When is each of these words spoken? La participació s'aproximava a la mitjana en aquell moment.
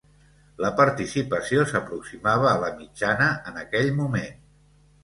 La 0.63 0.71
participació 0.79 1.67
s'aproximava 1.73 2.49
a 2.53 2.57
la 2.65 2.73
mitjana 2.81 3.31
en 3.53 3.65
aquell 3.67 3.97
moment. 4.03 4.47